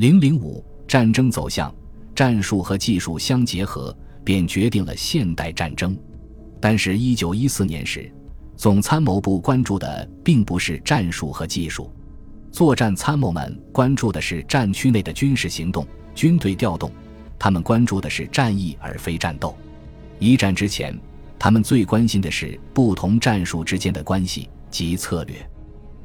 [0.00, 1.70] 零零五战争走向，
[2.14, 5.94] 战术和技术相结合，便决定了现代战争。
[6.58, 8.10] 但是，一九一四年时，
[8.56, 11.92] 总参谋部关注的并不是战术和技术，
[12.50, 16.90] 作战参谋们关注的是战区内的军事行动、军队调动，
[17.38, 19.54] 他们关注的是战役而非战斗。
[20.18, 20.98] 一战之前，
[21.38, 25.36] 他们最关心的是不同战术之间的关系及策略。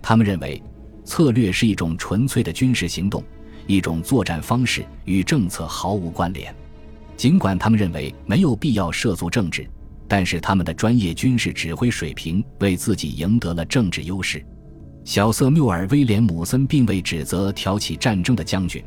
[0.01, 0.61] 他们认为，
[1.05, 3.23] 策略是一种纯粹的军事行动，
[3.67, 6.53] 一种作战方式，与政策毫无关联。
[7.17, 9.67] 尽管他们认为没有必要涉足政治。
[10.07, 14.45] 但是他们的专业军事指挥水平为自己赢得了政治优势。
[15.03, 18.83] 小瑟缪尔·威廉姆森并未指责挑起战争的将军，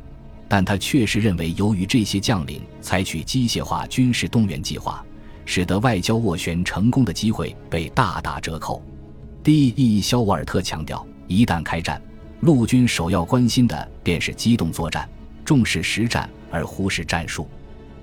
[0.47, 5.05] 但他确实认为，由于这些将领采取机械化军事动员计划，
[5.45, 8.81] 使得外交斡旋成功的机会被大打折扣。
[9.43, 9.99] D.E.
[9.99, 12.01] 肖沃尔特强调，一旦开战，
[12.41, 15.07] 陆军首要关心的便是机动作战，
[15.43, 17.47] 重视实战而忽视战术。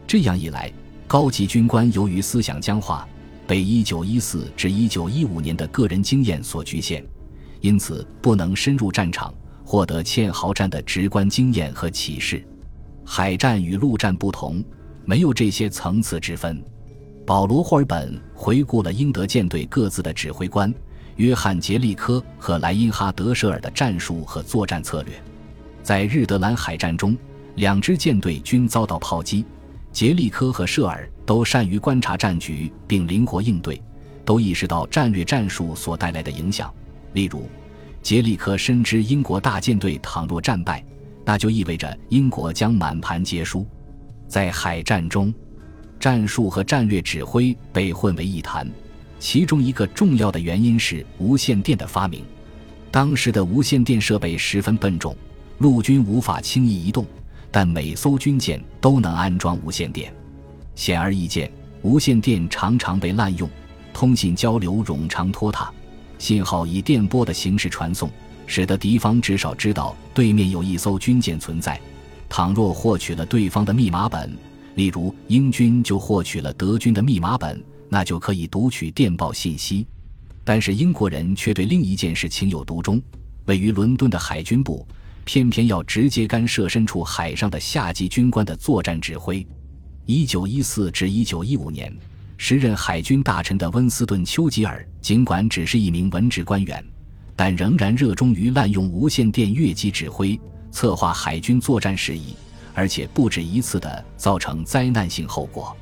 [0.07, 0.71] 这样一来，
[1.07, 3.09] 高级军官由于思想僵化，
[3.47, 7.03] 被1914至1915年的个人经验所局限，
[7.63, 9.33] 因此不能深入战场，
[9.65, 12.47] 获得堑壕战的直观经验和启示。
[13.07, 14.63] 海战与陆战不同，
[15.07, 16.63] 没有这些层次之分。
[17.25, 20.73] 保罗·霍尔本回顾了英德舰队各自的指挥官
[21.17, 25.15] 约翰·杰利科和莱因哈德·舍尔的战术和作战策略。
[25.83, 27.17] 在日德兰海战中，
[27.55, 29.45] 两支舰队均遭到炮击。
[29.93, 33.81] 杰利科和舍尔都善于观察战局并灵活应对，
[34.27, 36.73] 都意识到战略战术所带来的影响。
[37.15, 37.49] 例如，
[38.03, 40.85] 杰利科深知英国大舰队倘若战败，
[41.25, 43.67] 那就意味着英国将满盘皆输。
[44.29, 45.33] 在海战中，
[45.99, 48.71] 战术和战略指挥被混为一谈，
[49.19, 52.25] 其中一个重要的原因是无线电的发明。
[52.91, 55.15] 当时的无线电设备十分笨重，
[55.59, 57.07] 陆军无法轻易移动。
[57.51, 60.13] 但每艘军舰都能安装无线电，
[60.75, 61.51] 显而易见，
[61.81, 63.49] 无线电常常被滥用，
[63.95, 65.73] 通信交流冗长拖沓，
[66.19, 68.11] 信号以电波的形式传送，
[68.47, 71.81] 使得敌方至少知道对面有一艘军舰存在。
[72.29, 74.37] 倘若获取了对方的密码本，
[74.75, 79.87] 例如英军就获取了德军的密码本，那就可以读取电报信息。
[80.45, 83.03] 但是英国人却对另一件事情有独钟，
[83.47, 84.87] 位于伦敦的海军部。
[85.25, 89.45] 偏偏要直接干涉身处海上的下级军官的作战指挥。
[90.05, 91.93] 一九一四至一九一五年，
[92.37, 96.85] 时任海军大臣的温斯顿·丘吉尔，尽管只是一名文职官员，
[97.35, 102.37] 但仍然热衷于滥用无线电越级指挥，策划海军作战事宜，
[102.73, 105.77] 而且不止一次地造成灾难性后果。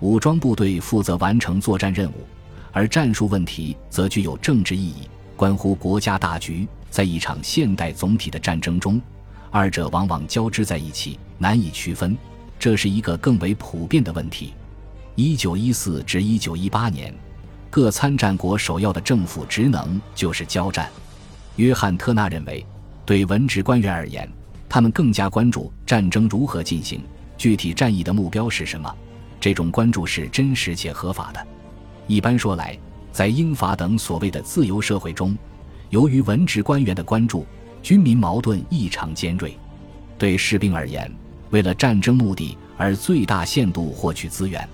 [0.00, 2.26] 武装部队负责完成作战任务，
[2.72, 6.66] 而战术问题则具有政治意义，关乎国家大局。
[6.90, 9.00] 在一场现代总体的战争中，
[9.50, 12.16] 二者往往交织在一起，难以区分。
[12.58, 14.54] 这是一个更为普遍的问题。
[15.14, 17.14] 一九一四至一九一八年，
[17.68, 20.88] 各参战国首要的政府职能就是交战。
[21.56, 22.64] 约翰·特纳认为，
[23.04, 24.28] 对文职官员而言，
[24.68, 27.02] 他们更加关注战争如何进行，
[27.36, 28.92] 具体战役的目标是什么。
[29.40, 31.46] 这种关注是真实且合法的。
[32.06, 32.78] 一般说来，
[33.12, 35.36] 在英法等所谓的自由社会中，
[35.90, 37.46] 由于文职官员的关注，
[37.82, 39.56] 军民矛盾异常尖锐。
[40.16, 41.10] 对士兵而言，
[41.50, 44.68] 为了战争目的而最大限度获取资源，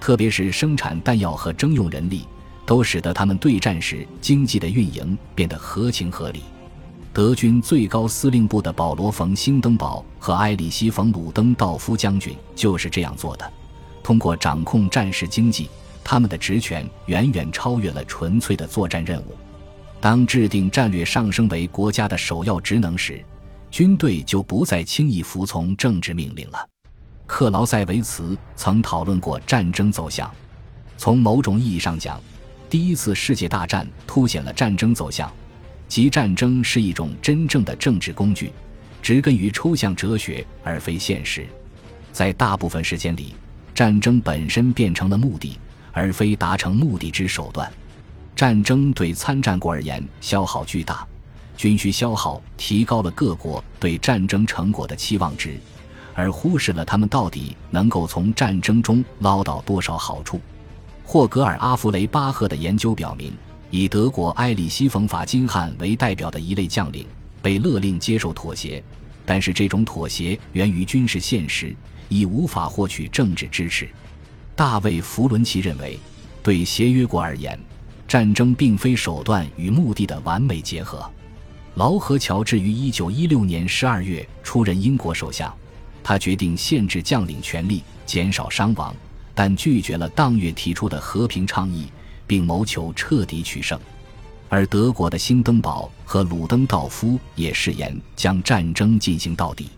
[0.00, 2.24] 特别是生产弹药和征用人力，
[2.64, 6.42] 都使得他们对战时经济的运营变得合情合理。
[7.12, 13.52] 德军最高司令部的保罗·冯·兴登堡和埃里希·冯·鲁登道夫将军就是这样做的。
[14.10, 15.70] 通过掌控战时经济，
[16.02, 19.36] 他们的职权远远超越了纯粹的作战任务。
[20.00, 23.24] 当制定战略上升为国家的首要职能时，
[23.70, 26.68] 军队就不再轻易服从政治命令了。
[27.24, 30.28] 克劳塞维茨曾讨论过战争走向。
[30.96, 32.20] 从某种意义上讲，
[32.68, 35.32] 第一次世界大战凸显了战争走向，
[35.86, 38.50] 即战争是一种真正的政治工具，
[39.00, 41.46] 植根于抽象哲学而非现实。
[42.10, 43.36] 在大部分时间里，
[43.80, 45.58] 战争本身变成了目的，
[45.90, 47.72] 而非达成目的之手段。
[48.36, 51.08] 战争对参战国而言消耗巨大，
[51.56, 55.58] 军需消耗提高了各国对战争成果的期望值，
[56.12, 60.38] 而忽视了他们到底能够从战争中捞到多少好处。
[61.02, 63.32] 霍格尔阿弗雷巴赫的研究表明，
[63.70, 67.06] 以德国埃里希冯法金汉为代表的一类将领
[67.40, 68.84] 被勒令接受妥协，
[69.24, 71.74] 但是这种妥协源于军事现实，
[72.10, 73.88] 已无法获取政治支持。
[74.54, 75.98] 大卫弗伦奇认为，
[76.42, 77.58] 对协约国而言。
[78.06, 81.08] 战争并非手段与目的的完美结合，
[81.76, 85.54] 劳合乔治于一九一六年十二月出任英国首相，
[86.02, 88.92] 他决定限制将领权力，减少伤亡，
[89.32, 91.86] 但拒绝了当月提出的和平倡议，
[92.26, 93.78] 并谋求彻底取胜。
[94.48, 99.70] 而德国的兴登堡和鲁登道夫也誓言将战争进行到底。